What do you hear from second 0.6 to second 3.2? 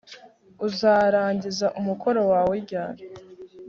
Uzarangiza umukoro wawe ryari